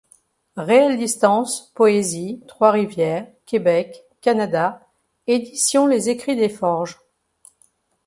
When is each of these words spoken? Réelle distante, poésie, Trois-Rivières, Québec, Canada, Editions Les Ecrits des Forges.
Réelle 0.57 0.97
distante, 0.97 1.69
poésie, 1.75 2.41
Trois-Rivières, 2.47 3.27
Québec, 3.45 4.03
Canada, 4.21 4.81
Editions 5.27 5.85
Les 5.85 6.09
Ecrits 6.09 6.35
des 6.35 6.49
Forges. 6.49 6.99